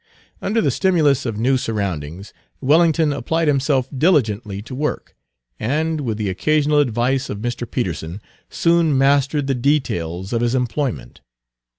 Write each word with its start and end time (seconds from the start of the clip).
Under 0.41 0.61
the 0.61 0.71
stimulus 0.71 1.27
of 1.27 1.37
new 1.37 1.57
surroundings 1.57 2.33
Wellington 2.59 3.13
applied 3.13 3.47
himself 3.47 3.87
diligently 3.95 4.59
to 4.63 4.73
work, 4.73 5.15
and, 5.59 6.01
with 6.01 6.17
the 6.17 6.27
occasional 6.27 6.79
advice 6.79 7.29
of 7.29 7.37
Mr. 7.37 7.69
Peterson, 7.69 8.19
soon 8.49 8.97
mastered 8.97 9.45
the 9.45 9.53
details 9.53 10.33
of 10.33 10.41
his 10.41 10.55
employment. 10.55 11.21